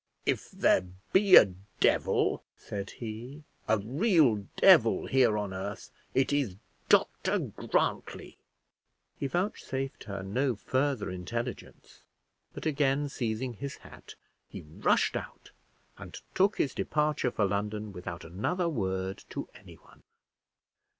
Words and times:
"If 0.25 0.49
there 0.49 0.87
be 1.13 1.35
a 1.35 1.53
devil," 1.79 2.43
said 2.57 2.89
he, 2.89 3.43
"a 3.67 3.77
real 3.77 4.47
devil 4.55 5.05
here 5.05 5.37
on 5.37 5.53
earth, 5.53 5.91
it 6.15 6.33
is 6.33 6.55
Dr 6.89 7.37
Grantly." 7.37 8.39
He 9.19 9.27
vouchsafed 9.27 10.05
her 10.05 10.23
no 10.23 10.55
further 10.55 11.11
intelligence, 11.11 12.01
but 12.51 12.65
again 12.65 13.09
seizing 13.09 13.53
his 13.53 13.75
hat, 13.75 14.15
he 14.49 14.61
rushed 14.63 15.15
out, 15.15 15.51
and 15.99 16.19
took 16.33 16.57
his 16.57 16.73
departure 16.73 17.29
for 17.29 17.45
London 17.45 17.91
without 17.93 18.25
another 18.25 18.67
word 18.67 19.23
to 19.29 19.49
anyone. 19.53 20.01